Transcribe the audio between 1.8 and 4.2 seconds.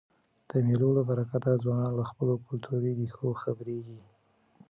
له خپلو کلتوري ریښو خبريږي.